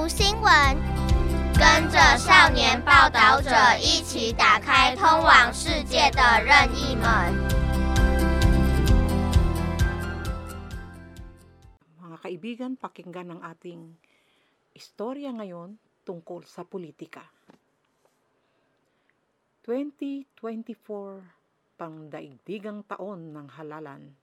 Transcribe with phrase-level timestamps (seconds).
[0.00, 0.48] 读新闻，
[1.52, 7.04] 跟着少年报道者一起打开通往世界的任意门。
[12.00, 14.00] Mga kaibigan, pakinggan ang ating
[14.72, 15.76] istorya ngayon
[16.08, 17.28] tungkol sa politika.
[19.68, 21.20] 2024,
[21.76, 24.16] pangdaigdigang taon ng halalan.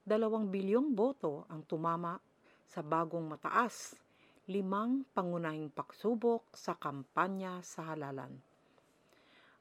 [0.00, 2.16] Dalawang bilyong boto ang tumama
[2.66, 4.00] sa bagong mataas,
[4.47, 8.31] limang pangunahing pagsubok sa kampanya sa halalan.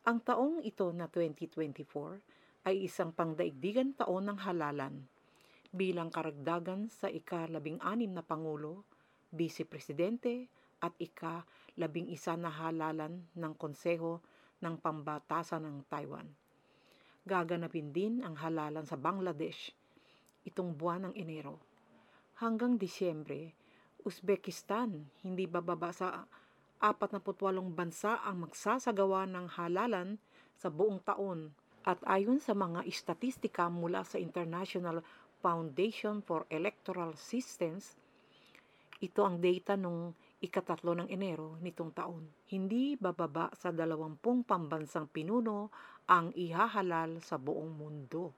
[0.07, 5.03] Ang taong ito na 2024 ay isang pangdaigdigan taon ng halalan
[5.75, 8.87] bilang karagdagan sa ika-labing anim na Pangulo,
[9.35, 10.47] Vice Presidente
[10.79, 14.23] at ika-labing isa na halalan ng Konseho
[14.63, 16.31] ng Pambatasan ng Taiwan.
[17.27, 19.75] Gaganapin din ang halalan sa Bangladesh
[20.47, 21.59] itong buwan ng Enero.
[22.39, 23.66] Hanggang Disyembre,
[24.07, 26.31] Uzbekistan hindi bababa sa
[26.79, 27.27] 48
[27.75, 30.23] bansa ang magsasagawa ng halalan
[30.55, 31.51] sa buong taon
[31.83, 35.03] at ayon sa mga istatistika mula sa International
[35.43, 37.95] Foundation for Electoral Systems,
[38.99, 40.11] ito ang data nung
[40.43, 42.27] ikatatlo ng Enero nitong taon.
[42.51, 45.71] Hindi bababa sa dalawampung pambansang pinuno
[46.11, 48.35] ang ihahalal sa buong mundo.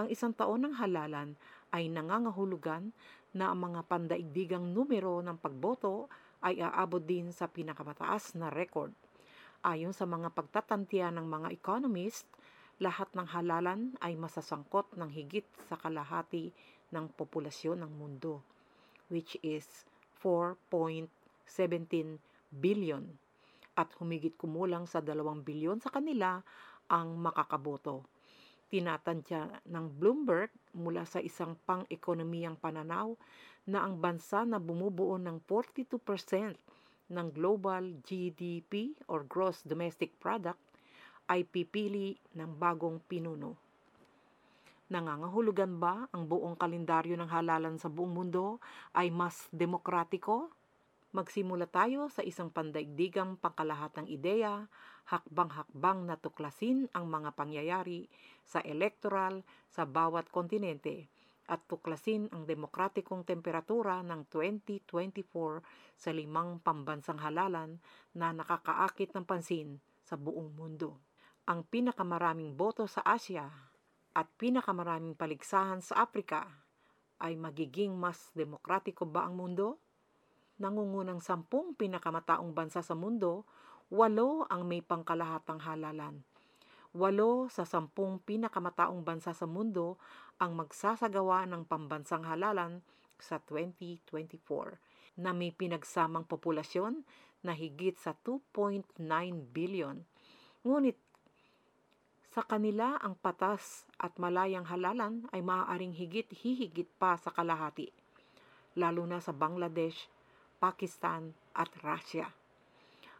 [0.00, 1.36] Ang isang taon ng halalan
[1.70, 2.96] ay nangangahulugan
[3.34, 6.06] na ang mga pandaigdigang numero ng pagboto
[6.46, 8.94] ay aabot din sa pinakamataas na record.
[9.66, 12.30] Ayon sa mga pagtatantiya ng mga economist,
[12.78, 16.54] lahat ng halalan ay masasangkot ng higit sa kalahati
[16.94, 18.42] ng populasyon ng mundo,
[19.10, 19.86] which is
[20.22, 21.10] 4.17
[22.54, 23.02] billion
[23.74, 26.38] at humigit kumulang sa 2 bilyon sa kanila
[26.86, 28.06] ang makakaboto.
[28.74, 33.14] Tinatantya ng Bloomberg mula sa isang pang-ekonomiyang pananaw
[33.70, 35.94] na ang bansa na bumubuo ng 42%
[37.06, 40.58] ng global GDP or gross domestic product
[41.30, 43.54] ay pipili ng bagong pinuno.
[44.90, 48.58] Nangangahulugan ba ang buong kalendaryo ng halalan sa buong mundo
[48.90, 50.50] ay mas demokratiko?
[51.14, 54.66] Magsimula tayo sa isang pandaigdigang pangkalahatang ideya,
[55.06, 58.10] hakbang-hakbang na tuklasin ang mga pangyayari
[58.42, 61.06] sa electoral sa bawat kontinente
[61.46, 65.62] at tuklasin ang demokratikong temperatura ng 2024
[65.94, 67.78] sa limang pambansang halalan
[68.10, 70.98] na nakakaakit ng pansin sa buong mundo.
[71.46, 73.46] Ang pinakamaraming boto sa Asia
[74.18, 76.42] at pinakamaraming paligsahan sa Afrika
[77.22, 79.83] ay magiging mas demokratiko ba ang mundo?
[80.54, 83.42] Nangungunang sampung pinakamataong bansa sa mundo,
[83.90, 86.22] walo ang may pangkalahatang halalan.
[86.94, 89.98] Walo sa sampung pinakamataong bansa sa mundo
[90.38, 92.86] ang magsasagawa ng pambansang halalan
[93.18, 97.02] sa 2024 na may pinagsamang populasyon
[97.42, 98.98] na higit sa 2.9
[99.50, 100.06] billion.
[100.62, 100.98] Ngunit
[102.34, 107.94] sa kanila ang patas at malayang halalan ay maaaring higit hihigit pa sa kalahati,
[108.74, 110.10] lalo na sa Bangladesh,
[110.64, 112.24] Pakistan at Russia.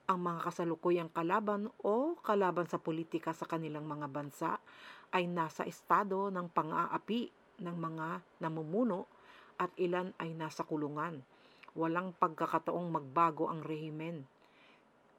[0.09, 4.57] Ang mga kasalukuyang kalaban o kalaban sa politika sa kanilang mga bansa
[5.13, 7.29] ay nasa estado ng pang-aapi
[7.61, 9.05] ng mga namumuno
[9.61, 11.21] at ilan ay nasa kulungan.
[11.77, 14.25] Walang pagkakataong magbago ang rehimen.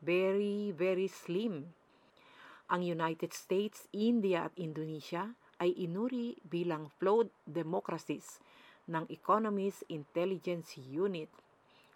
[0.01, 1.69] Very, very slim
[2.65, 8.41] ang United States, India at Indonesia ay inuri bilang flawed democracies
[8.89, 11.29] ng Economist Intelligence Unit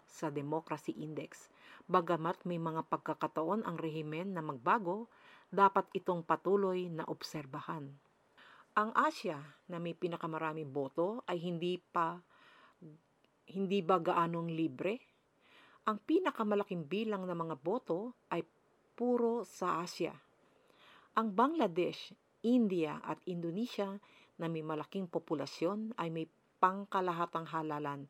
[0.10, 1.48] sa Democracy Index.
[1.86, 5.08] Bagamat may mga pagkakataon ang rehimen na magbago,
[5.50, 7.90] dapat itong patuloy na obserbahan.
[8.78, 12.18] Ang Asia na may pinakamaraming boto ay hindi pa
[13.50, 15.02] hindi ba gaanong libre?
[15.90, 18.46] Ang pinakamalaking bilang ng mga boto ay
[18.94, 20.14] puro sa Asia.
[21.18, 22.14] Ang Bangladesh,
[22.46, 23.98] India at Indonesia
[24.38, 26.30] na may malaking populasyon ay may
[26.62, 28.06] pangkalahatang halalan,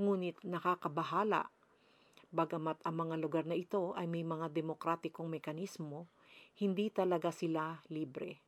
[0.00, 1.52] ngunit nakakabahala.
[2.32, 6.08] Bagamat ang mga lugar na ito ay may mga demokratikong mekanismo,
[6.56, 8.40] hindi talaga sila libre.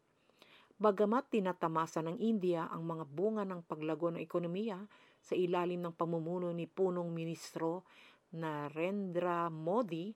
[0.83, 4.83] Bagamat tinatamasa ng India ang mga bunga ng paglago ng ekonomiya
[5.23, 7.87] sa ilalim ng pamumuno ni punong ministro
[8.33, 10.11] Narendra Modi,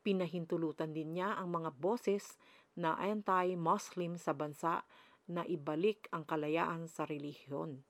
[0.00, 2.40] pinahintulutan din niya ang mga boses
[2.74, 4.82] na anti-Muslim sa bansa
[5.30, 7.89] na ibalik ang kalayaan sa relihiyon.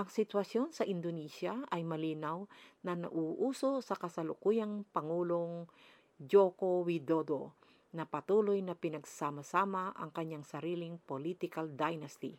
[0.00, 2.48] Ang sitwasyon sa Indonesia ay malinaw
[2.88, 5.68] na nauuso sa kasalukuyang Pangulong
[6.16, 7.52] Joko Widodo
[7.92, 12.32] na patuloy na pinagsama-sama ang kanyang sariling political dynasty.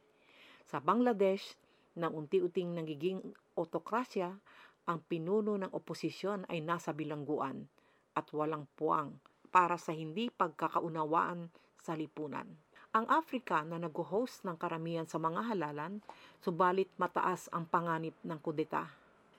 [0.65, 1.53] Sa Bangladesh,
[1.93, 3.21] na unti-uting nagiging
[3.53, 4.41] otokrasya,
[4.89, 7.69] ang pinuno ng oposisyon ay nasa bilangguan
[8.17, 9.21] at walang puwang
[9.53, 12.49] para sa hindi pagkakaunawaan sa lipunan.
[12.91, 16.03] Ang Africa na nag-host ng karamihan sa mga halalan,
[16.43, 18.91] subalit mataas ang panganib ng kudeta.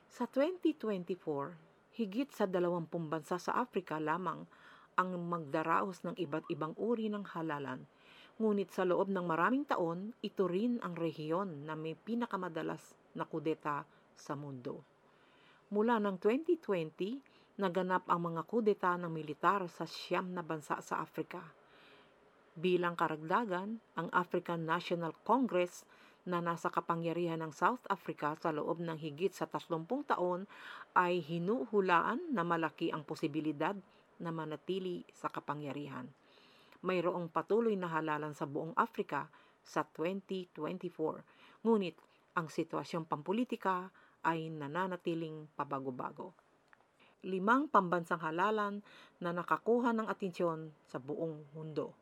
[0.08, 4.48] Sa 2024, higit sa 20 bansa sa Africa lamang
[4.96, 7.84] ang magdaraos ng iba't ibang uri ng halalan.
[8.40, 13.84] Ngunit sa loob ng maraming taon, ito rin ang rehiyon na may pinakamadalas na kudeta
[14.16, 14.80] sa mundo.
[15.68, 21.60] Mula ng 2020, naganap ang mga kudeta ng militar sa siyam na bansa sa Afrika
[22.52, 25.88] Bilang karagdagan, ang African National Congress
[26.28, 30.44] na nasa kapangyarihan ng South Africa sa loob ng higit sa 30 taon
[30.92, 33.74] ay hinuhulaan na malaki ang posibilidad
[34.20, 36.06] na manatili sa kapangyarihan.
[36.84, 39.32] Mayroong patuloy na halalan sa buong Afrika
[39.64, 41.96] sa 2024, ngunit
[42.36, 43.88] ang sitwasyong pampolitika
[44.22, 46.36] ay nananatiling pabago-bago.
[47.22, 48.82] Limang pambansang halalan
[49.22, 51.94] na nakakuha ng atensyon sa buong mundo.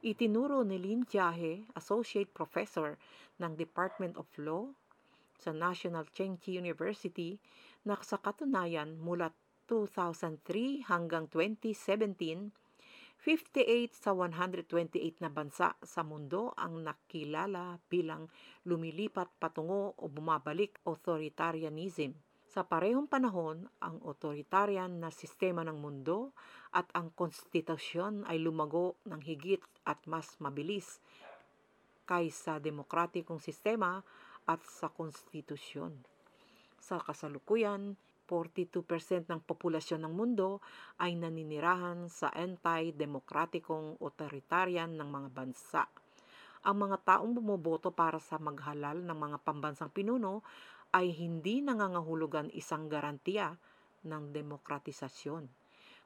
[0.00, 2.96] Itinuro ni Lin Jiahe, Associate Professor
[3.36, 4.72] ng Department of Law
[5.36, 7.36] sa National Cheng Chi University
[7.84, 9.28] na sa katunayan mula
[9.68, 18.32] 2003 hanggang 2017, 58 sa 128 na bansa sa mundo ang nakilala bilang
[18.64, 22.16] lumilipat patungo o bumabalik authoritarianism.
[22.50, 26.34] Sa parehong panahon, ang authoritarian na sistema ng mundo
[26.74, 31.02] at ang konstitusyon ay lumago ng higit at mas mabilis
[32.06, 34.06] kaysa demokratikong sistema
[34.46, 35.98] at sa konstitusyon.
[36.78, 37.98] Sa kasalukuyan,
[38.30, 40.62] 42% ng populasyon ng mundo
[41.02, 45.82] ay naninirahan sa anti-demokratikong authoritarian ng mga bansa.
[46.62, 50.46] Ang mga taong bumoboto para sa maghalal ng mga pambansang pinuno
[50.94, 53.58] ay hindi nangangahulugan isang garantiya
[54.06, 55.59] ng demokratisasyon.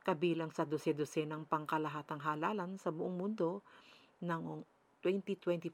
[0.04, 3.64] Kabilang sa dose-dose ng pangkalahatang halalan sa buong mundo
[4.20, 4.60] ng
[5.00, 5.72] 2024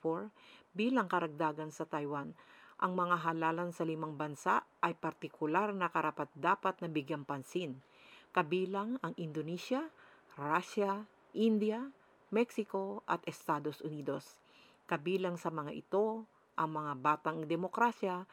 [0.71, 2.31] bilang karagdagan sa Taiwan,
[2.79, 7.83] ang mga halalan sa limang bansa ay partikular na karapat-dapat na bigyang pansin,
[8.31, 9.91] kabilang ang Indonesia,
[10.39, 11.03] Russia,
[11.35, 11.91] India,
[12.31, 14.39] Mexico at Estados Unidos.
[14.87, 16.23] Kabilang sa mga ito
[16.55, 18.31] ang mga batang demokrasya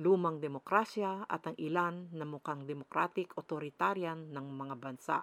[0.00, 5.20] lumang demokrasya at ang ilan na mukhang democratic authoritarian ng mga bansa.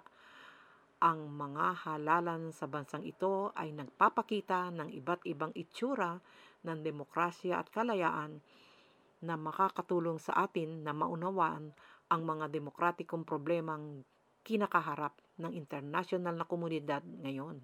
[0.98, 6.18] Ang mga halalan sa bansang ito ay nagpapakita ng iba't ibang itsura
[6.66, 8.42] ng demokrasya at kalayaan
[9.22, 11.70] na makakatulong sa atin na maunawaan
[12.10, 14.02] ang mga demokratikong problemang
[14.42, 17.62] kinakaharap ng international na komunidad ngayon.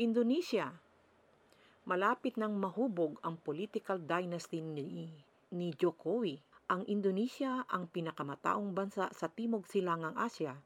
[0.00, 0.72] Indonesia
[1.84, 5.12] Malapit nang mahubog ang political dynasty ni
[5.52, 6.40] ni Jokowi.
[6.72, 10.56] Ang Indonesia ang pinakamataong bansa sa Timog Silangang Asya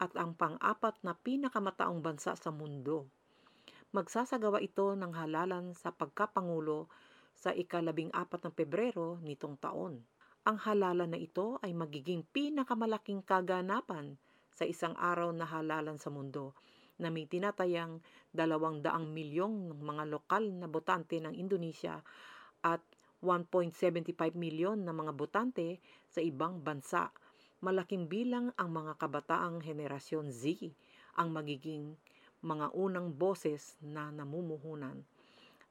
[0.00, 3.06] at ang pang-apat na pinakamataong bansa sa mundo.
[3.92, 6.88] Magsasagawa ito ng halalan sa pagkapangulo
[7.36, 10.00] sa ikalabing apat ng Pebrero nitong taon.
[10.48, 14.16] Ang halalan na ito ay magiging pinakamalaking kaganapan
[14.56, 16.56] sa isang araw na halalan sa mundo
[17.00, 18.00] na may tinatayang
[18.32, 22.00] dalawang daang milyong ng mga lokal na botante ng Indonesia
[22.60, 22.84] at
[23.20, 27.12] 1.75 milyon na mga botante sa ibang bansa.
[27.60, 30.72] Malaking bilang ang mga kabataang henerasyon Z
[31.16, 31.92] ang magiging
[32.40, 35.04] mga unang boses na namumuhunan.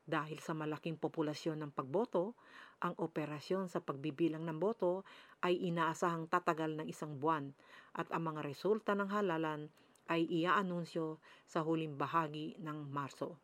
[0.06, 2.38] Dahil sa malaking populasyon ng pagboto,
[2.82, 5.06] ang operasyon sa pagbibilang ng boto
[5.42, 7.52] ay inaasahang tatagal ng isang buwan
[7.98, 9.68] at ang mga resulta ng halalan
[10.10, 13.38] ay iaanunsyo sa huling bahagi ng Marso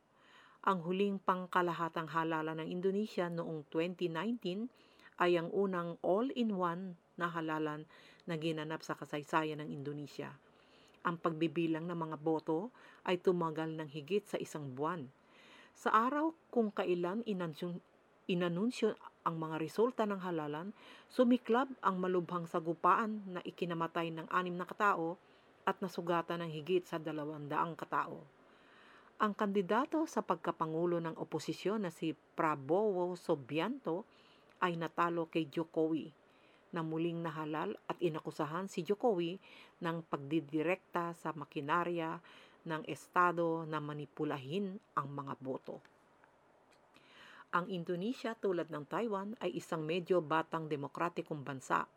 [0.66, 4.66] ang huling pangkalahatang halalan ng Indonesia noong 2019
[5.22, 7.88] ay ang unang all-in-one na halalan
[8.28, 10.34] na ginanap sa kasaysayan ng Indonesia.
[11.06, 12.74] Ang pagbibilang ng mga boto
[13.06, 15.06] ay tumagal ng higit sa isang buwan.
[15.78, 17.78] Sa araw kung kailan inansyon,
[18.26, 20.74] inanunsyo ang mga resulta ng halalan,
[21.14, 25.22] sumiklab ang malubhang sagupaan na ikinamatay ng anim na katao
[25.66, 28.22] at nasugatan ng higit sa dalawandaang katao.
[29.22, 34.04] Ang kandidato sa pagkapangulo ng oposisyon na si Prabowo Subianto
[34.60, 36.25] ay natalo kay Jokowi
[36.76, 39.40] na muling nahalal at inakusahan si Jokowi
[39.80, 42.20] ng pagdidirekta sa makinarya
[42.68, 45.80] ng Estado na manipulahin ang mga boto.
[47.56, 51.88] Ang Indonesia tulad ng Taiwan ay isang medyo batang demokratikong bansa.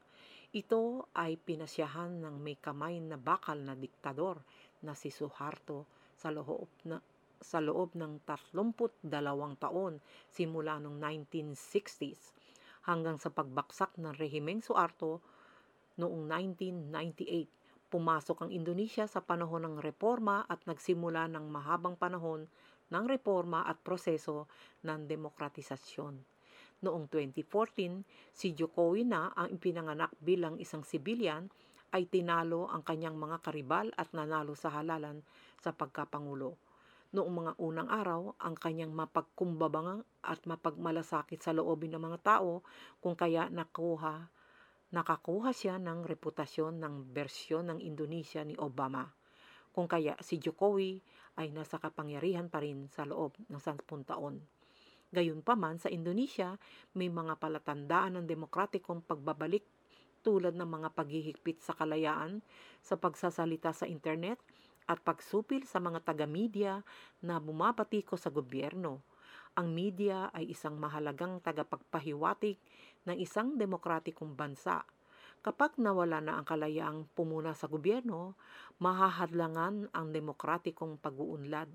[0.55, 4.39] Ito ay pinasyahan ng may kamay na bakal na diktador
[4.87, 7.03] na si Suharto sa loob na
[7.39, 9.07] sa loob ng 32
[9.63, 12.38] taon simula noong 1960s
[12.89, 15.21] hanggang sa pagbaksak ng rehimeng Suarto
[16.01, 17.93] noong 1998.
[17.93, 22.49] Pumasok ang Indonesia sa panahon ng reforma at nagsimula ng mahabang panahon
[22.89, 24.49] ng reforma at proseso
[24.85, 26.15] ng demokratisasyon.
[26.85, 31.53] Noong 2014, si Jokowi na ang ipinanganak bilang isang sibilyan
[31.93, 35.25] ay tinalo ang kanyang mga karibal at nanalo sa halalan
[35.59, 36.68] sa pagkapangulo.
[37.09, 42.61] Noong mga unang araw, ang kanyang mapagkumbabang at mapagmalasakit sa loobin ng mga tao
[43.01, 44.29] kung kaya nakuha
[44.89, 49.05] nakakuha siya ng reputasyon ng bersyon ng Indonesia ni Obama.
[49.69, 50.97] Kung kaya si Jokowi
[51.37, 54.41] ay nasa kapangyarihan pa rin sa loob ng 10 taon.
[55.13, 56.57] Gayunpaman sa Indonesia,
[56.97, 59.65] may mga palatandaan ng demokratikong pagbabalik
[60.21, 62.45] tulad ng mga paghihigpit sa kalayaan
[62.81, 64.41] sa pagsasalita sa internet
[64.89, 66.81] at pagsupil sa mga taga-media
[67.21, 69.05] na bumabati ko sa gobyerno.
[69.61, 72.57] Ang media ay isang mahalagang tagapagpahiwatig
[73.05, 74.83] ng isang demokratikong bansa.
[75.45, 78.35] Kapag nawala na ang kalayaang pumuna sa gobyerno,
[78.83, 81.71] mahahadlangan ang demokratikong pag-uunlad.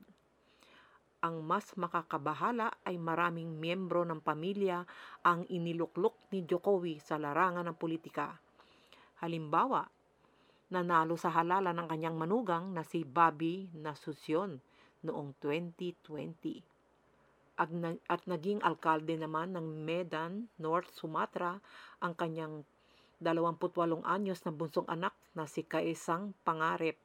[1.23, 4.83] Ang mas makakabahala ay maraming miyembro ng pamilya
[5.23, 8.35] ang iniluklok ni Jokowi sa larangan ng politika.
[9.23, 9.87] Halimbawa,
[10.73, 14.57] nanalo sa halala ng kanyang manugang na si Bobby Nasucion
[15.05, 16.73] noong 2020
[17.53, 21.61] at, na, at naging alkalde naman ng Medan, North Sumatra,
[22.01, 22.65] ang kanyang
[23.21, 26.97] 28 anyos na bunsong anak na si Kaisang Pangarep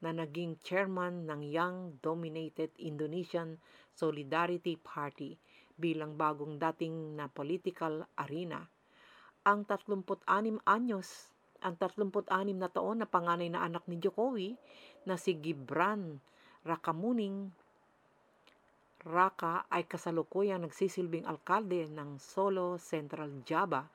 [0.00, 3.58] na naging chairman ng Young Dominated Indonesian
[3.92, 5.34] Solidarity Party
[5.78, 8.66] bilang bagong dating na political arena.
[9.46, 10.24] Ang 36
[10.66, 11.30] anyos,
[11.62, 14.54] ang 36 na taon na panganay na anak ni Jokowi
[15.08, 16.22] na si Gibran
[16.62, 17.50] Rakamuning
[19.08, 23.86] Raka ay kasalukuyang nagsisilbing alkalde ng Solo Central Java.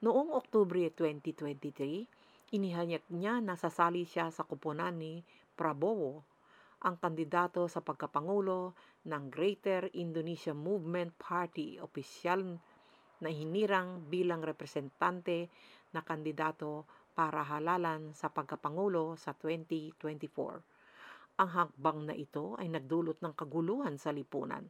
[0.00, 5.20] Noong Oktubre 2023, inihanyag niya na sasali siya sa kuponan ni
[5.54, 6.24] Prabowo,
[6.80, 8.72] ang kandidato sa pagkapangulo
[9.04, 12.56] ng Greater Indonesia Movement Party, opisyal
[13.20, 15.52] na hinirang bilang representante
[15.92, 21.40] na kandidato para halalan sa pagkapangulo sa 2024.
[21.40, 24.68] Ang hakbang na ito ay nagdulot ng kaguluhan sa lipunan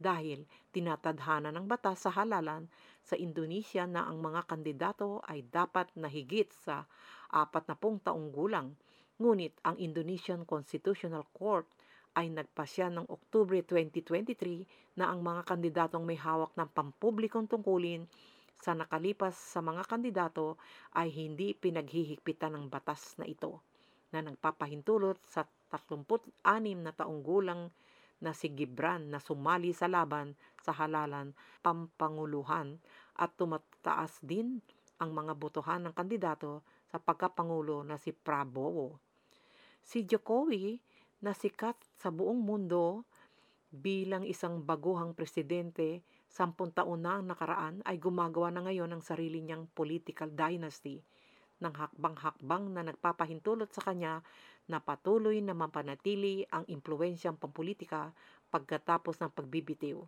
[0.00, 2.64] dahil tinatadhana ng batas sa halalan
[3.04, 6.88] sa Indonesia na ang mga kandidato ay dapat na higit sa
[7.28, 8.72] 40 taong gulang.
[9.20, 11.68] Ngunit ang Indonesian Constitutional Court
[12.18, 18.08] ay nagpasya ng Oktubre 2023 na ang mga kandidatong may hawak ng pampublikong tungkulin
[18.60, 20.60] sa nakalipas sa mga kandidato
[20.92, 23.64] ay hindi pinaghihigpitan ng batas na ito
[24.12, 26.34] na nagpapahintulot sa 36
[26.82, 27.70] na taong gulang
[28.20, 31.32] na si Gibran na sumali sa laban sa halalan
[31.64, 32.76] pampanguluhan
[33.16, 34.60] at tumataas din
[35.00, 36.60] ang mga botohan ng kandidato
[36.92, 39.00] sa pagkapangulo na si Prabowo.
[39.80, 40.76] Si Jokowi
[41.20, 43.04] na sikat sa buong mundo
[43.70, 49.70] bilang isang baguhang presidente sampung taon na nakaraan ay gumagawa na ngayon ng sarili niyang
[49.70, 50.98] political dynasty
[51.60, 54.24] ng hakbang-hakbang na nagpapahintulot sa kanya
[54.66, 58.10] na patuloy na mapanatili ang impluensyang pampolitika
[58.48, 60.00] pagkatapos ng pagbibitiw.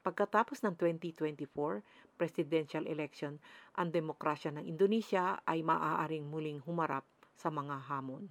[0.00, 3.36] Pagkatapos ng 2024 presidential election,
[3.76, 7.04] ang demokrasya ng Indonesia ay maaaring muling humarap
[7.36, 8.24] sa mga hamon.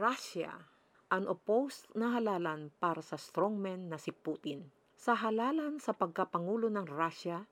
[0.00, 0.71] Russia,
[1.12, 4.64] unopposed na halalan para sa strongman na si Putin.
[4.96, 7.44] Sa halalan sa pagkapangulo ng Russia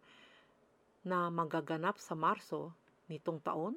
[1.04, 2.72] na magaganap sa Marso
[3.12, 3.76] nitong taon,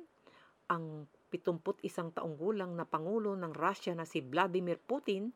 [0.71, 5.33] ang 71 taong gulang na Pangulo ng Russia na si Vladimir Putin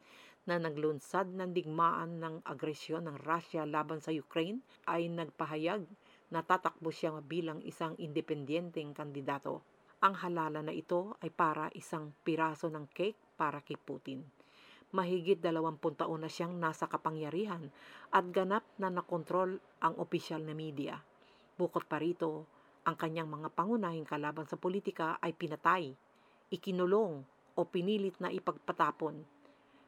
[0.48, 5.84] na naglunsad ng digmaan ng agresyon ng Russia laban sa Ukraine ay nagpahayag
[6.32, 9.60] na tatakbo siya bilang isang independenteng kandidato.
[10.00, 14.37] Ang halala na ito ay para isang piraso ng cake para kay Putin.
[14.88, 17.68] Mahigit 20 taon na siyang nasa kapangyarihan
[18.08, 21.04] at ganap na nakontrol ang opisyal na media.
[21.60, 22.48] Bukod pa rito,
[22.88, 25.92] ang kanyang mga pangunahing kalaban sa politika ay pinatay,
[26.48, 27.20] ikinulong
[27.60, 29.28] o pinilit na ipagpatapon.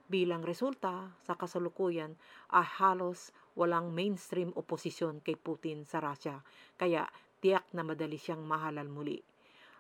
[0.10, 2.20] Bilang resulta, sa kasalukuyan
[2.52, 6.44] ay halos walang mainstream oposisyon kay Putin sa Russia,
[6.76, 7.08] kaya
[7.40, 9.16] tiyak na madali siyang mahalal muli.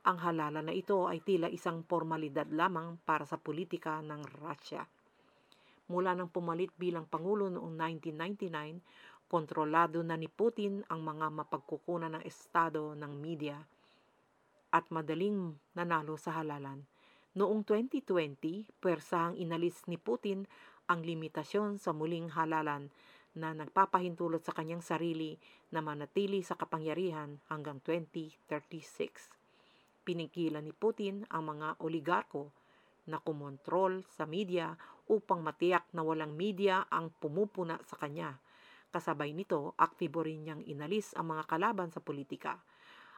[0.08, 4.88] Ang halala na ito ay tila isang formalidad lamang para sa politika ng Russia.
[5.90, 12.24] Mula nang pumalit bilang Pangulo noong 1999, kontrolado na ni Putin ang mga mapagkukunan ng
[12.26, 13.58] estado ng media
[14.70, 16.86] at madaling nanalo sa halalan.
[17.34, 20.46] Noong 2020, pwersahang inalis ni Putin
[20.90, 22.90] ang limitasyon sa muling halalan
[23.38, 25.38] na nagpapahintulot sa kanyang sarili
[25.70, 29.30] na manatili sa kapangyarihan hanggang 2036.
[30.02, 32.50] pinigilan ni Putin ang mga oligarko
[33.10, 34.78] na kumontrol sa media
[35.10, 38.38] upang matiyak na walang media ang pumupuna sa kanya.
[38.94, 42.62] Kasabay nito, aktibo rin niyang inalis ang mga kalaban sa politika.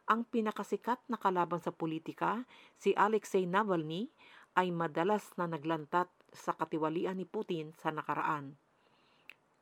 [0.07, 2.43] Ang pinakasikat na kalaban sa politika,
[2.75, 4.11] si Alexei Navalny,
[4.55, 8.55] ay madalas na naglantat sa katiwalian ni Putin sa nakaraan.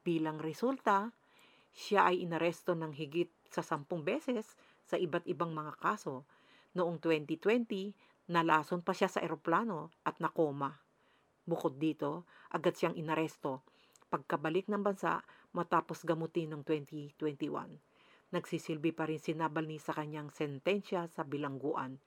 [0.02, 1.14] Bilang resulta,
[1.70, 4.58] siya ay inaresto ng higit sa sampung beses
[4.90, 6.26] sa iba't ibang mga kaso.
[6.74, 7.94] Noong 2020,
[8.30, 10.70] nalason pa siya sa eroplano at nakoma.
[11.50, 13.66] Bukod dito, agad siyang inaresto
[14.10, 15.22] pagkabalik ng bansa
[15.54, 18.34] matapos gamutin noong 2021.
[18.34, 21.98] Nagsisilbi pa rin si Navalny sa kanyang sentensya sa bilangguan.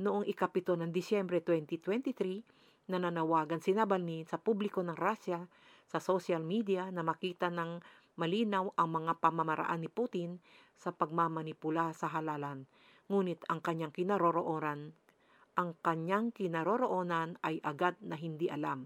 [0.00, 5.40] Noong ikapito ng Disyembre 2023, nananawagan si Navalny sa publiko ng Russia
[5.88, 7.80] sa social media na makita ng
[8.16, 10.40] malinaw ang mga pamamaraan ni Putin
[10.76, 12.68] sa pagmamanipula sa halalan.
[13.08, 14.92] Ngunit ang kanyang kinaroroonan,
[15.56, 18.84] ang kanyang kinaroroonan ay agad na hindi alam.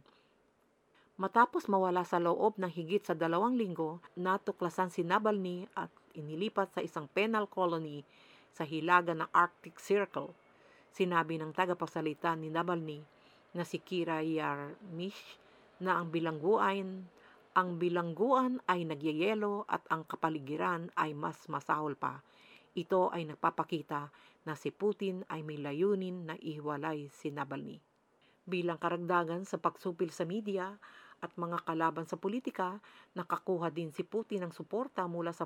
[1.21, 6.81] Matapos mawala sa loob ng higit sa dalawang linggo, natuklasan si Navalny at inilipat sa
[6.81, 8.01] isang penal colony
[8.57, 10.33] sa hilaga ng Arctic Circle.
[10.89, 13.05] Sinabi ng tagapagsalita ni Navalny
[13.53, 15.37] na si Kira Yarmish
[15.83, 17.05] na ang bilangguan
[17.51, 22.23] ang bilangguan ay nagyayelo at ang kapaligiran ay mas masahol pa.
[22.79, 24.07] Ito ay nagpapakita
[24.49, 27.81] na si Putin ay may layunin na ihiwalay si Navalny.
[28.49, 30.75] Bilang karagdagan sa pagsupil sa media
[31.21, 32.81] at mga kalaban sa politika,
[33.13, 35.45] nakakuha din si Putin ng suporta mula sa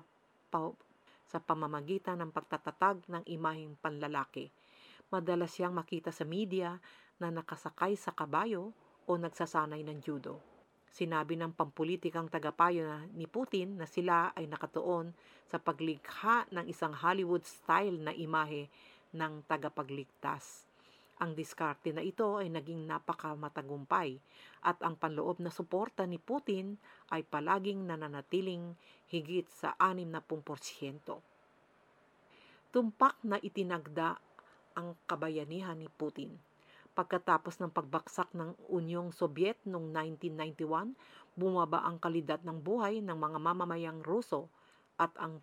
[0.49, 0.77] pa-
[1.25, 4.53] sa pamamagitan ng pagtatatag ng imaheng panlalaki.
[5.11, 6.79] Madalas siyang makita sa media
[7.19, 8.71] na nakasakay sa kabayo
[9.09, 10.54] o nagsasanay ng judo.
[10.95, 15.11] Sinabi ng pampulitikang tagapayo na ni Putin na sila ay nakatuon
[15.51, 18.71] sa paglikha ng isang Hollywood-style na imahe
[19.11, 20.63] ng tagapagligtas.
[21.19, 24.23] Ang diskarte na ito ay naging napakamatagumpay
[24.63, 26.79] at ang panloob na suporta ni Putin
[27.11, 28.79] ay palaging nananatiling
[29.11, 30.15] higit sa 60%.
[32.71, 34.15] Tumpak na itinagda
[34.79, 36.54] ang kabayanihan ni Putin
[36.95, 40.95] Pagkatapos ng pagbaksak ng Unyong Sobyet noong 1991,
[41.35, 44.47] bumaba ang kalidad ng buhay ng mga mamamayang Ruso
[44.95, 45.43] at ang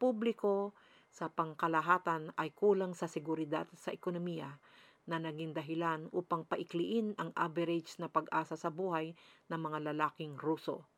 [0.00, 0.72] publiko
[1.12, 4.56] sa pangkalahatan ay kulang sa seguridad sa ekonomiya
[5.04, 9.12] na naging dahilan upang paikliin ang average na pag-asa sa buhay
[9.52, 10.88] ng mga lalaking Ruso.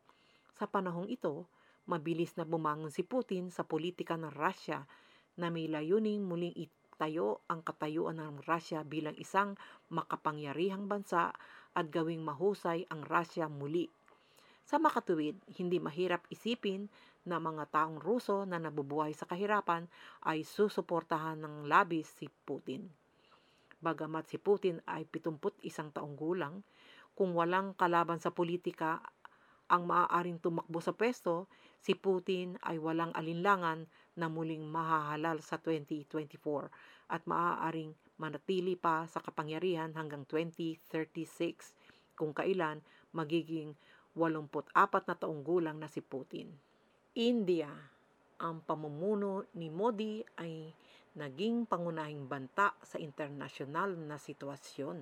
[0.55, 1.43] Sa panahong ito,
[1.91, 4.87] mabilis na bumangon si Putin sa politika ng Russia
[5.35, 6.55] na may layuning muling
[6.99, 9.55] tayo ang katayuan ng Russia bilang isang
[9.87, 11.31] makapangyarihang bansa
[11.71, 13.87] at gawing mahusay ang Russia muli.
[14.67, 16.91] Sa makatuwid, hindi mahirap isipin
[17.23, 19.87] na mga taong Ruso na nabubuhay sa kahirapan
[20.27, 22.85] ay susuportahan ng labis si Putin.
[23.79, 26.61] Bagamat si Putin ay 71 taong gulang,
[27.15, 28.99] kung walang kalaban sa politika
[29.71, 31.47] ang maaaring tumakbo sa pwesto,
[31.79, 36.69] si Putin ay walang alinlangan na muling mahahalal sa 2024
[37.09, 41.73] at maaaring manatili pa sa kapangyarihan hanggang 2036
[42.19, 42.83] kung kailan
[43.15, 43.73] magiging
[44.17, 46.51] 84 na taong gulang na si Putin.
[47.15, 47.71] India,
[48.39, 50.71] ang pamumuno ni Modi ay
[51.17, 54.97] naging pangunahing banta sa internasyonal na sitwasyon.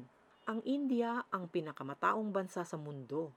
[0.47, 3.35] Ang India ang pinakamataong bansa sa mundo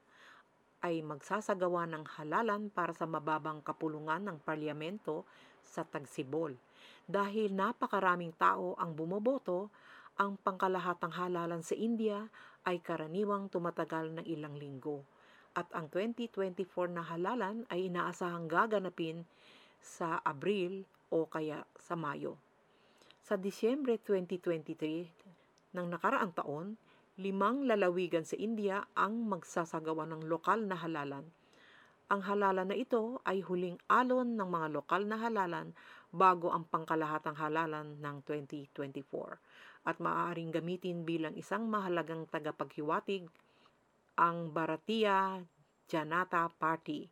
[0.80, 5.28] ay magsasagawa ng halalan para sa mababang kapulungan ng parlamento
[5.64, 6.56] sa Tagsibol.
[7.04, 9.72] Dahil napakaraming tao ang bumoboto,
[10.20, 12.28] ang pangkalahatang halalan sa India
[12.68, 15.00] ay karaniwang tumatagal ng ilang linggo.
[15.56, 19.24] At ang 2024 na halalan ay inaasahang gaganapin
[19.80, 22.38] sa Abril o kaya sa Mayo.
[23.24, 26.66] Sa Disyembre 2023 ng nakaraang taon,
[27.18, 31.26] limang lalawigan sa India ang magsasagawa ng lokal na halalan.
[32.10, 35.70] Ang halalan na ito ay huling alon ng mga lokal na halalan
[36.10, 43.30] bago ang pangkalahatang halalan ng 2024 at maaaring gamitin bilang isang mahalagang tagapaghiwatig
[44.18, 45.38] ang Bharatiya
[45.86, 47.06] Janata Party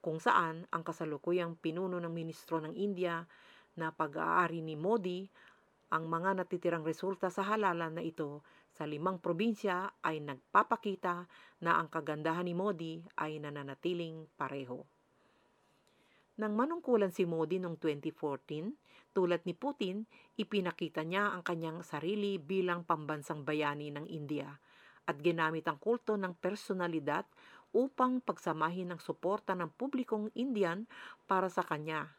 [0.00, 3.28] kung saan ang kasalukuyang pinuno ng ministro ng India
[3.76, 5.28] na pag-aari ni Modi
[5.92, 8.40] ang mga natitirang resulta sa halalan na ito
[8.74, 11.30] sa limang probinsya ay nagpapakita
[11.62, 14.82] na ang kagandahan ni Modi ay nananatiling pareho.
[16.34, 20.02] Nang manungkulan si Modi noong 2014, tulad ni Putin,
[20.34, 24.50] ipinakita niya ang kanyang sarili bilang pambansang bayani ng India
[25.06, 27.22] at ginamit ang kulto ng personalidad
[27.70, 30.90] upang pagsamahin ang suporta ng publikong Indian
[31.30, 32.10] para sa kanya.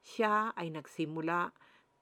[0.00, 1.52] Siya ay nagsimula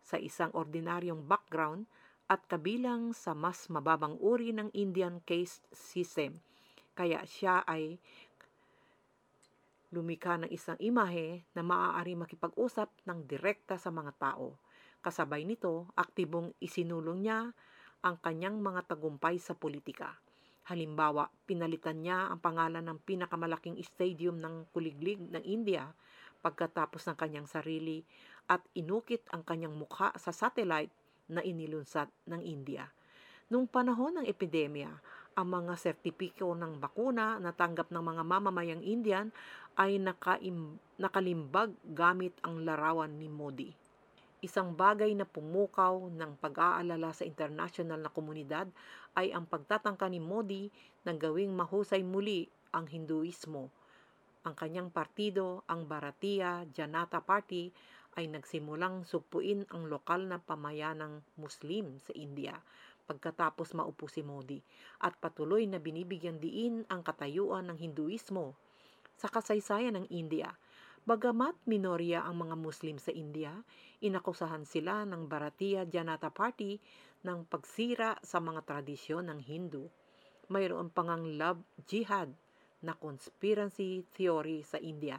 [0.02, 1.86] sa isang ordinaryong background
[2.32, 6.40] at kabilang sa mas mababang uri ng Indian caste system.
[6.96, 8.00] Kaya siya ay
[9.92, 14.56] lumika ng isang imahe na maaari makipag-usap ng direkta sa mga tao.
[15.04, 17.52] Kasabay nito, aktibong isinulong niya
[18.00, 20.16] ang kanyang mga tagumpay sa politika.
[20.72, 25.92] Halimbawa, pinalitan niya ang pangalan ng pinakamalaking stadium ng kuliglig ng India
[26.40, 28.00] pagkatapos ng kanyang sarili
[28.48, 32.88] at inukit ang kanyang mukha sa satellite na inilunsad ng India.
[33.52, 34.88] Noong panahon ng epidemya,
[35.32, 39.32] ang mga sertipiko ng bakuna na tanggap ng mga mamamayang Indian
[39.76, 43.72] ay nakaim, nakalimbag gamit ang larawan ni Modi.
[44.42, 48.66] Isang bagay na pumukaw ng pag-aalala sa international na komunidad
[49.14, 50.66] ay ang pagtatangka ni Modi
[51.06, 53.70] na gawing mahusay muli ang Hinduismo.
[54.42, 57.70] Ang kanyang partido, ang Bharatiya Janata Party,
[58.16, 62.60] ay nagsimulang sugpuin ang lokal na pamayanang Muslim sa India
[63.08, 64.62] pagkatapos maupo si Modi
[65.02, 68.54] at patuloy na binibigyan diin ang katayuan ng Hinduismo
[69.18, 70.54] sa kasaysayan ng India.
[71.02, 73.50] Bagamat minorya ang mga Muslim sa India,
[73.98, 76.78] inakusahan sila ng Bharatiya Janata Party
[77.26, 79.90] ng pagsira sa mga tradisyon ng Hindu.
[80.46, 81.58] Mayroon pangang love
[81.90, 82.30] jihad
[82.82, 85.18] na conspiracy theory sa India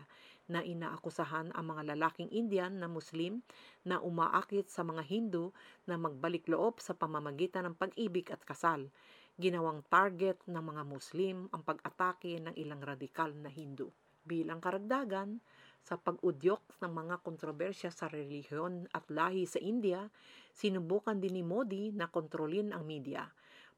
[0.53, 3.41] na inaakusahan ang mga lalaking Indian na Muslim
[3.81, 5.49] na umaakit sa mga Hindu
[5.89, 8.93] na magbalik loob sa pamamagitan ng pag-ibig at kasal.
[9.41, 13.89] Ginawang target ng mga Muslim ang pag-atake ng ilang radikal na Hindu.
[14.21, 15.41] Bilang karagdagan,
[15.83, 20.07] sa pag-udyok ng mga kontrobersya sa relihiyon at lahi sa India,
[20.55, 23.27] sinubukan din ni Modi na kontrolin ang media.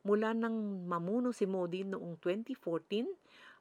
[0.06, 3.10] Mula nang mamuno si Modi noong 2014,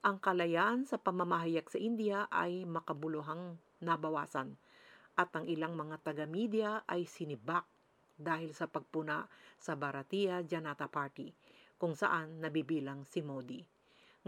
[0.04, 4.52] ang kalayaan sa pamamahayag sa India ay makabuluhang nabawasan
[5.16, 7.64] at ang ilang mga taga-media ay sinibak
[8.12, 9.24] dahil sa pagpuna
[9.56, 11.32] sa Bharatiya Janata Party
[11.80, 13.64] kung saan nabibilang si Modi.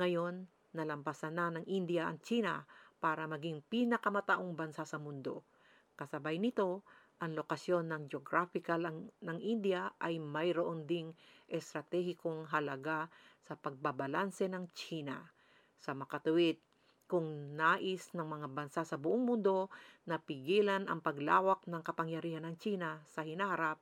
[0.00, 2.64] Ngayon, nalampasan na ng India ang China
[2.96, 5.44] para maging pinakamataong bansa sa mundo.
[5.92, 6.88] Kasabay nito,
[7.20, 11.12] ang lokasyon ng geographical ang, ng India ay mayroon ding
[11.52, 13.12] estratehikong halaga
[13.44, 15.36] sa pagbabalanse ng China
[15.80, 16.58] sa makatuwid
[17.06, 19.70] kung nais ng mga bansa sa buong mundo
[20.10, 23.78] na pigilan ang paglawak ng kapangyarihan ng China sa hinaharap,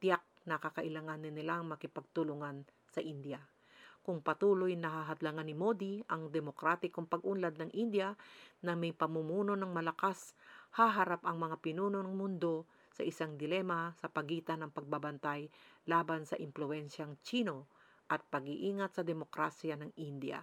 [0.00, 3.38] tiyak na kakailangan nilang makipagtulungan sa India.
[4.02, 8.18] Kung patuloy nahahadlangan ni Modi ang demokratikong pag-unlad ng India
[8.66, 10.34] na may pamumuno ng malakas,
[10.74, 15.46] haharap ang mga pinuno ng mundo sa isang dilema sa pagitan ng pagbabantay
[15.86, 17.70] laban sa impluensyang Chino
[18.10, 20.42] at pag-iingat sa demokrasya ng India.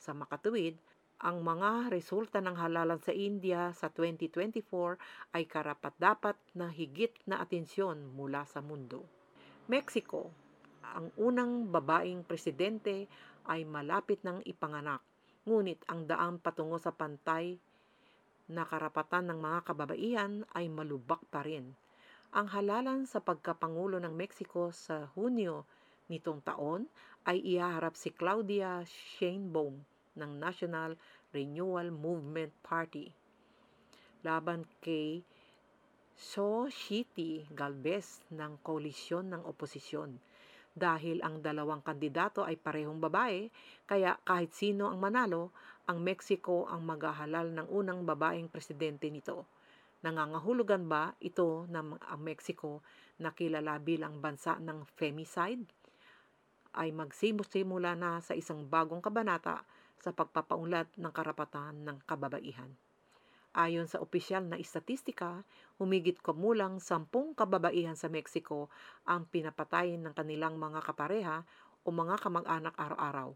[0.00, 0.80] Sa makatuwid,
[1.20, 4.96] ang mga resulta ng halalan sa India sa 2024
[5.36, 9.04] ay karapat-dapat na higit na atensyon mula sa mundo.
[9.68, 10.32] Mexico,
[10.80, 13.12] ang unang babaeng presidente
[13.44, 15.04] ay malapit ng ipanganak,
[15.44, 17.60] ngunit ang daan patungo sa pantay
[18.48, 21.76] na karapatan ng mga kababaihan ay malubak pa rin.
[22.32, 25.68] Ang halalan sa pagkapangulo ng Mexico sa Hunyo
[26.10, 26.88] nitong taon
[27.28, 29.80] ay ihaharap si Claudia Sheinbaum
[30.16, 30.96] ng National
[31.34, 33.12] Renewal Movement Party
[34.20, 35.24] laban kay
[36.20, 40.20] Xochitl Galvez ng koalisyon ng oposisyon.
[40.70, 43.48] Dahil ang dalawang kandidato ay parehong babae,
[43.88, 45.50] kaya kahit sino ang manalo,
[45.88, 49.48] ang Mexico ang maghahalal ng unang babaeng presidente nito.
[50.04, 52.84] Nangangahulugan ba ito ng ang Mexico
[53.20, 55.79] na kilala bilang bansa ng femicide?
[56.70, 59.66] Ay magsimusimula na sa isang bagong kabanata
[60.00, 62.72] sa pagpapaunlad ng karapatan ng kababaihan.
[63.50, 65.42] Ayon sa opisyal na istatistika,
[65.82, 68.70] humigit kumulang sampung kababaihan sa Mexico
[69.02, 71.42] ang pinapatay ng kanilang mga kapareha
[71.82, 73.34] o mga kamag-anak araw-araw.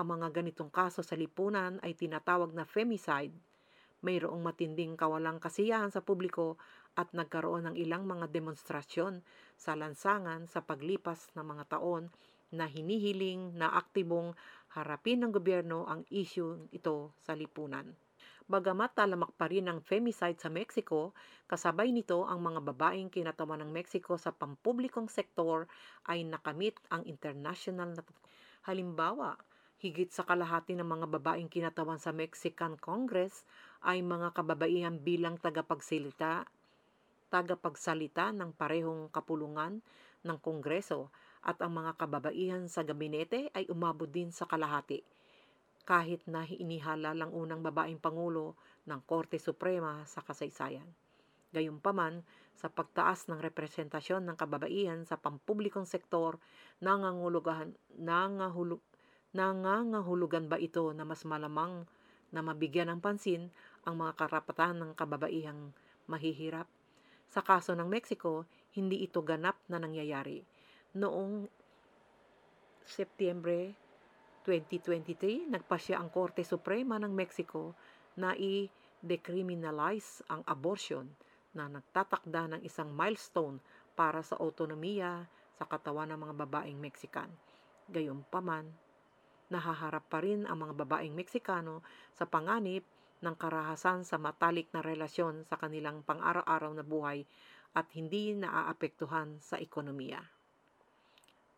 [0.00, 3.36] Ang mga ganitong kaso sa lipunan ay tinatawag na femicide.
[4.00, 6.56] Mayroong matinding kawalang kasiyahan sa publiko
[6.96, 9.20] at nagkaroon ng ilang mga demonstrasyon
[9.60, 12.08] sa lansangan sa paglipas ng mga taon
[12.50, 14.34] na hinihiling na aktibong
[14.74, 17.86] harapin ng gobyerno ang issue ito sa lipunan.
[18.50, 21.14] Bagamat talamak pa rin ang femicide sa Mexico,
[21.46, 25.70] kasabay nito ang mga babaeng kinatawan ng Mexico sa pampublikong sektor
[26.10, 28.02] ay nakamit ang international na
[28.66, 29.40] Halimbawa,
[29.80, 33.48] higit sa kalahati ng mga babaeng kinatawan sa Mexican Congress
[33.80, 36.44] ay mga kababaihan bilang tagapagsalita
[37.30, 39.80] tagapagsalita ng parehong kapulungan
[40.26, 41.08] ng Kongreso
[41.40, 45.00] at ang mga kababaihan sa gabinete ay umabot din sa kalahati.
[45.88, 50.86] Kahit na inihala lang unang babaeng pangulo ng Korte Suprema sa kasaysayan.
[51.50, 52.22] Gayunpaman,
[52.60, 56.36] sa pagtaas ng representasyon ng kababaihan sa pampublikong sektor,
[56.84, 58.84] nangangulugan, nangahulug,
[59.32, 61.88] nangangahulugan ba ito na mas malamang
[62.30, 63.48] na mabigyan ng pansin
[63.88, 65.72] ang mga karapatan ng kababaihang
[66.04, 66.68] mahihirap?
[67.32, 68.44] Sa kaso ng Mexico,
[68.76, 70.44] hindi ito ganap na nangyayari.
[70.90, 71.46] Noong
[72.82, 73.70] Setyembre
[74.42, 77.78] 2023, nagpasya ang Korte Suprema ng Mexico
[78.18, 81.06] na i-decriminalize ang abortion
[81.54, 83.62] na nagtatakda ng isang milestone
[83.94, 87.30] para sa autonomiya sa katawan ng mga babaeng Mexican.
[87.86, 88.66] Gayunpaman,
[89.46, 91.86] nahaharap pa rin ang mga babaeng Meksikano
[92.18, 92.82] sa panganib
[93.22, 97.22] ng karahasan sa matalik na relasyon sa kanilang pang-araw-araw na buhay
[97.78, 100.39] at hindi naaapektuhan sa ekonomiya.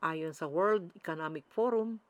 [0.02, 2.02] Ayon sa World Economic Forum,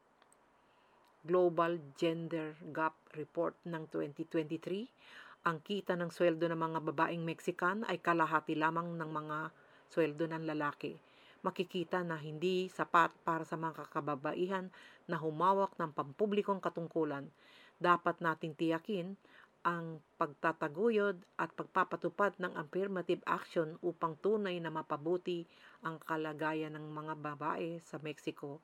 [1.28, 8.00] Global Gender Gap Report ng 2023, ang kita ng sweldo ng mga babaeng Mexican ay
[8.00, 9.52] kalahati lamang ng mga
[9.92, 10.96] sweldo ng lalaki.
[11.44, 14.72] Makikita na hindi sapat para sa mga kababaihan
[15.04, 17.28] na humawak ng pampublikong katungkulan.
[17.76, 19.20] Dapat nating tiyakin
[19.62, 25.46] ang pagtataguyod at pagpapatupad ng affirmative action upang tunay na mapabuti
[25.86, 28.58] ang kalagayan ng mga babae sa Mexico.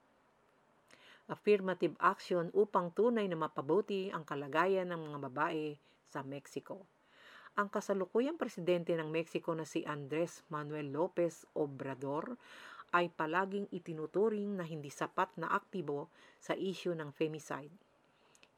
[1.30, 5.78] Affirmative action upang tunay na mapabuti ang kalagayan ng mga babae
[6.10, 6.82] sa Mexico.
[7.58, 12.38] Ang kasalukuyang presidente ng Mexico na si Andres Manuel Lopez Obrador
[12.94, 16.08] ay palaging itinuturing na hindi sapat na aktibo
[16.40, 17.87] sa isyu ng femicide.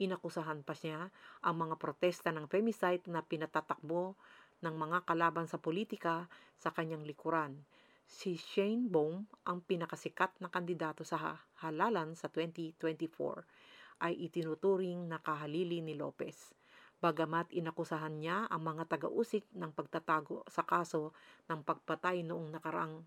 [0.00, 1.12] Inakusahan pa siya
[1.44, 4.16] ang mga protesta ng femicide na pinatatakbo
[4.64, 6.24] ng mga kalaban sa politika
[6.56, 7.60] sa kanyang likuran.
[8.08, 15.84] Si Shane Baum, ang pinakasikat na kandidato sa halalan sa 2024, ay itinuturing na kahalili
[15.84, 16.56] ni Lopez
[17.00, 21.16] bagamat inakusahan niya ang mga taga-usik ng pagtatago sa kaso
[21.48, 23.00] ng pagpatay noong nakaraang.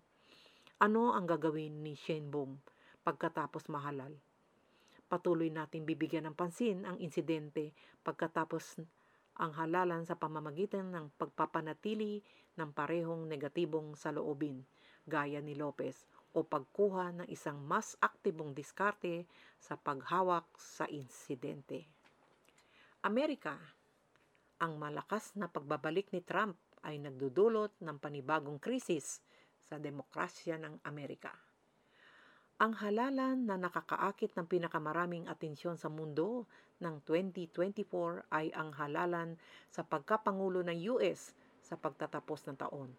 [0.82, 2.58] Ano ang gagawin ni Shenbong
[3.06, 4.18] pagkatapos mahalal?
[5.06, 8.80] Patuloy natin bibigyan ng pansin ang insidente pagkatapos
[9.34, 12.22] ang halalan sa pamamagitan ng pagpapanatili
[12.54, 14.62] ng parehong negatibong saloobin,
[15.04, 19.26] gaya ni Lopez, o pagkuha ng isang mas aktibong diskarte
[19.58, 21.86] sa paghawak sa insidente.
[23.02, 23.58] Amerika
[24.62, 29.18] ang malakas na pagbabalik ni Trump ay nagdudulot ng panibagong krisis
[29.66, 31.32] sa demokrasya ng Amerika.
[32.54, 36.46] Ang halalan na nakakaakit ng pinakamaraming atensyon sa mundo
[36.78, 39.34] ng 2024 ay ang halalan
[39.74, 42.94] sa pagkapangulo ng US sa pagtatapos ng taon.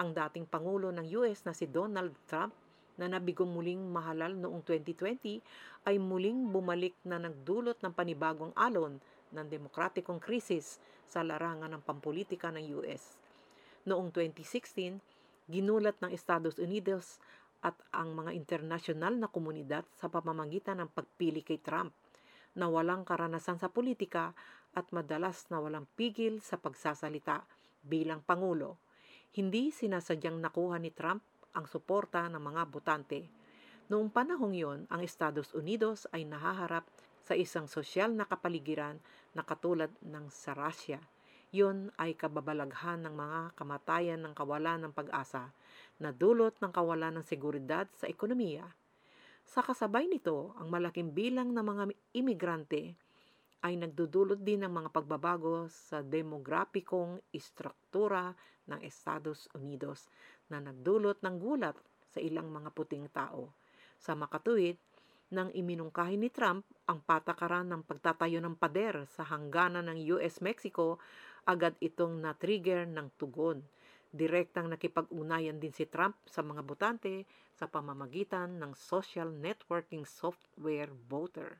[0.00, 2.56] Ang dating pangulo ng US na si Donald Trump
[2.96, 5.44] na nabigong muling mahalal noong 2020
[5.84, 9.04] ay muling bumalik na nagdulot ng panibagong alon
[9.36, 13.20] ng demokratikong krisis sa larangan ng pampolitika ng US.
[13.84, 14.96] Noong 2016,
[15.52, 17.20] ginulat ng Estados Unidos
[17.64, 21.96] at ang mga internasyonal na komunidad sa pamamagitan ng pagpili kay Trump
[22.52, 24.36] na walang karanasan sa politika
[24.76, 27.42] at madalas na walang pigil sa pagsasalita
[27.80, 28.76] bilang Pangulo.
[29.34, 31.24] Hindi sinasadyang nakuha ni Trump
[31.56, 33.20] ang suporta ng mga botante.
[33.88, 36.86] Noong panahong yon, ang Estados Unidos ay nahaharap
[37.24, 39.00] sa isang sosyal na kapaligiran
[39.32, 41.00] na katulad ng sa Russia.
[41.54, 45.54] Yun ay kababalaghan ng mga kamatayan ng kawalan ng pag-asa
[46.02, 48.66] na dulot ng kawalan ng seguridad sa ekonomiya.
[49.46, 52.98] Sa kasabay nito, ang malaking bilang ng mga imigrante
[53.62, 58.34] ay nagdudulot din ng mga pagbabago sa demograpikong istruktura
[58.66, 60.10] ng Estados Unidos
[60.50, 61.78] na nagdulot ng gulat
[62.10, 63.54] sa ilang mga puting tao.
[64.02, 64.74] Sa makatuwid,
[65.32, 71.00] nang iminungkahi ni Trump ang patakaran ng pagtatayo ng pader sa hangganan ng US-Mexico,
[71.44, 73.60] agad itong na-trigger ng tugon.
[74.14, 81.58] Direktang nakipag-unayan din si Trump sa mga botante sa pamamagitan ng social networking software voter.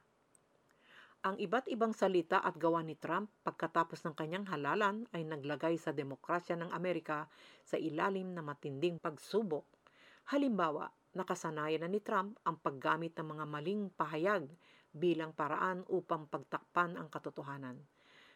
[1.24, 5.88] Ang iba't ibang salita at gawa ni Trump pagkatapos ng kanyang halalan ay naglagay sa
[5.88, 7.24] demokrasya ng Amerika
[7.64, 9.64] sa ilalim na matinding pagsubok.
[10.28, 14.52] Halimbawa, nakasanayan na ni Trump ang paggamit ng mga maling pahayag
[14.92, 17.80] bilang paraan upang pagtakpan ang katotohanan.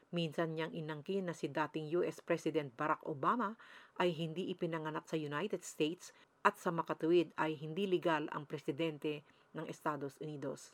[0.08, 3.52] Minsan niyang inangkin na si dating US President Barack Obama
[4.00, 9.20] ay hindi ipinanganak sa United States at sa makatuwid ay hindi legal ang presidente
[9.52, 10.72] ng Estados Unidos.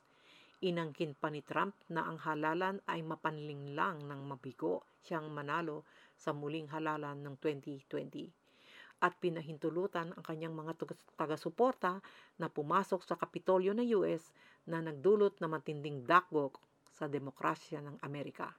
[0.62, 5.82] Inangkin pa ni Trump na ang halalan ay mapanling lang ng mabigo siyang manalo
[6.14, 8.44] sa muling halalan ng 2020
[9.04, 10.78] at pinahintulutan ang kanyang mga
[11.18, 12.00] taga-suporta
[12.38, 14.32] na pumasok sa Kapitolyo ng US
[14.70, 16.56] na nagdulot na matinding dakgok
[16.88, 18.54] sa demokrasya ng Amerika.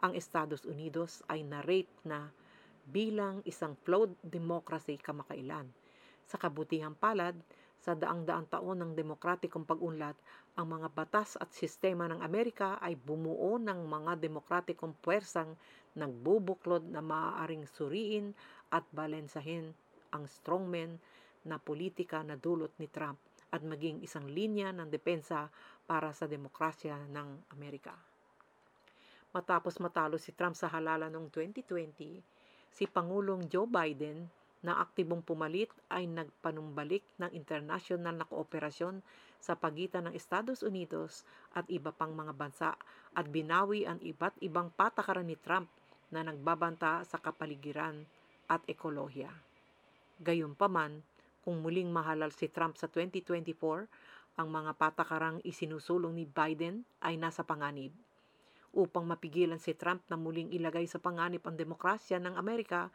[0.00, 2.32] Ang Estados Unidos ay narrate na
[2.88, 5.68] bilang isang flawed democracy kamakailan.
[6.24, 7.36] Sa kabutihang palad,
[7.80, 10.16] sa daang-daang taon ng demokratikong pag-unlad,
[10.56, 15.56] ang mga batas at sistema ng Amerika ay bumuo ng mga demokratikong puwersang
[15.96, 18.36] nagbubuklod na maaaring suriin
[18.68, 19.72] at balensahin
[20.12, 21.00] ang strongman
[21.44, 23.16] na politika na dulot ni Trump
[23.50, 25.48] at maging isang linya ng depensa
[25.88, 28.09] para sa demokrasya ng Amerika.
[29.30, 32.18] Matapos matalo si Trump sa halalan noong 2020,
[32.74, 34.26] si Pangulong Joe Biden
[34.60, 38.98] na aktibong pumalit ay nagpanumbalik ng international na kooperasyon
[39.38, 41.22] sa pagitan ng Estados Unidos
[41.56, 42.70] at iba pang mga bansa
[43.14, 45.70] at binawi ang iba't ibang patakaran ni Trump
[46.10, 48.02] na nagbabanta sa kapaligiran
[48.50, 49.30] at ekolohiya.
[50.20, 51.00] Gayunpaman,
[51.40, 53.86] kung muling mahalal si Trump sa 2024,
[54.36, 57.94] ang mga patakarang isinusulong ni Biden ay nasa panganib.
[58.70, 62.86] Upang mapigilan si Trump na muling ilagay sa panganib ang demokrasya ng Amerika,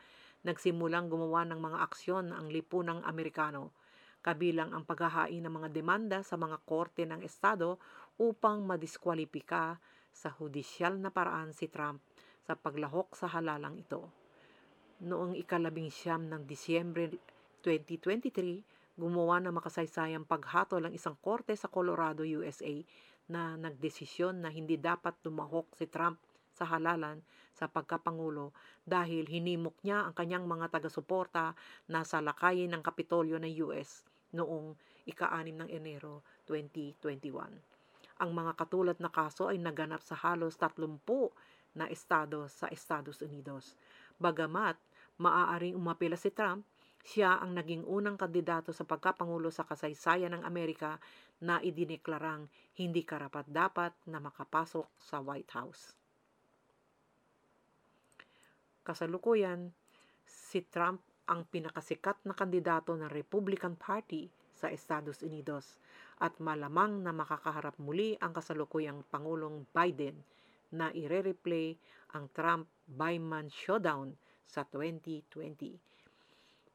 [0.48, 3.76] nagsimulang gumawa ng mga aksyon ang lipunang Amerikano,
[4.24, 7.76] kabilang ang paghahain ng mga demanda sa mga korte ng Estado
[8.16, 9.76] upang madiskwalipika
[10.16, 12.00] sa hudisyal na paraan si Trump
[12.48, 14.08] sa paglahok sa halalang ito.
[15.04, 17.12] Noong ikalabing siyam ng Disyembre
[17.60, 22.72] 2023, gumawa ng makasaysayang paghatol ang isang korte sa Colorado, USA
[23.26, 26.22] na nagdesisyon na hindi dapat tumahok si Trump
[26.56, 27.20] sa halalan
[27.52, 28.56] sa pagkapangulo
[28.88, 31.56] dahil hinimok niya ang kanyang mga taga-suporta
[31.92, 34.76] na salakayin ng Kapitolyo ng US noong
[35.08, 37.76] ika-6 ng Enero 2021.
[38.16, 41.04] Ang mga katulad na kaso ay naganap sa halos 30
[41.76, 43.76] na estado sa Estados Unidos.
[44.16, 44.80] Bagamat
[45.20, 46.64] maaaring umapila si Trump,
[47.06, 50.98] siya ang naging unang kandidato sa pagkapangulo sa kasaysayan ng Amerika
[51.38, 52.50] na idineklarang
[52.82, 55.94] hindi karapat-dapat na makapasok sa White House.
[58.82, 59.70] Kasalukuyan,
[60.26, 65.78] si Trump ang pinakasikat na kandidato ng Republican Party sa Estados Unidos
[66.22, 70.26] at malamang na makakaharap muli ang kasalukuyang Pangulong Biden
[70.74, 71.78] na ire-replay
[72.18, 74.18] ang Trump-Biden showdown
[74.50, 75.95] sa 2020.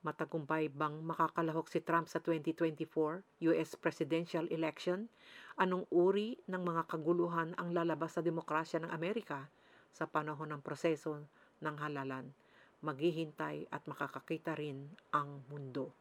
[0.00, 3.20] Matagumpay bang makakalahok si Trump sa 2024
[3.52, 5.12] US presidential election?
[5.60, 9.44] Anong uri ng mga kaguluhan ang lalabas sa demokrasya ng Amerika
[9.92, 11.20] sa panahon ng proseso
[11.60, 12.32] ng halalan,
[12.80, 15.92] maghihintay at makakakita rin ang mundo.